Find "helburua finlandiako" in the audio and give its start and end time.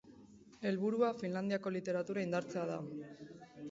0.69-1.77